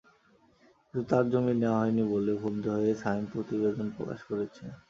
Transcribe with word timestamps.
কিন্তু 0.81 0.99
তাঁর 1.09 1.23
জমি 1.31 1.53
নেওয়া 1.55 1.79
হয়নি 1.81 2.03
বলে 2.13 2.31
ক্ষুব্ধ 2.39 2.65
হয়ে 2.75 2.93
সায়েম 3.01 3.25
প্রতিবেদন 3.33 3.87
প্রকাশ 3.97 4.19
করেছেন। 4.29 4.69